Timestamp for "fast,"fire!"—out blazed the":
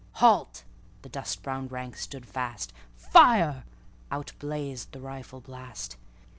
2.25-4.99